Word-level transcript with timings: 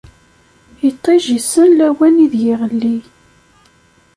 Iṭij 0.89 1.23
issen 1.37 1.69
lawan 1.77 2.15
ideg 2.25 2.43
iɣelli. 2.53 2.97